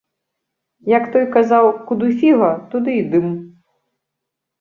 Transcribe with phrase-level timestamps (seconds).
[0.91, 3.27] Як той казаў, куды фіга, туды і дым.